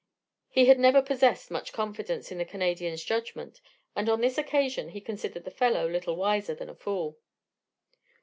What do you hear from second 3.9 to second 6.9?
and on this occasion he considered the fellow little wiser than a